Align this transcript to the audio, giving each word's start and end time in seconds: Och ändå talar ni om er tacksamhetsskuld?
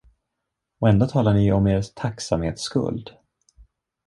Och 0.79 0.89
ändå 0.89 1.05
talar 1.07 1.33
ni 1.33 1.51
om 1.51 1.67
er 1.67 1.81
tacksamhetsskuld? 1.95 3.11